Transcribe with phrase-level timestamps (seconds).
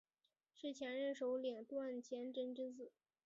[0.55, 2.91] 是前任首领段乞珍之子。